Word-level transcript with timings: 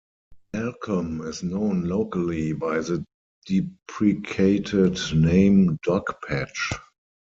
Malcolm 0.51 1.21
is 1.21 1.43
known 1.43 1.83
locally 1.83 2.53
by 2.53 2.79
the 2.79 3.05
deprecated 3.45 4.99
name 5.13 5.77
Dogpatch. 5.85 6.73